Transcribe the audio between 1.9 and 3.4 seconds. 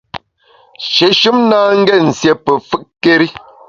nsié pe fùtkéri.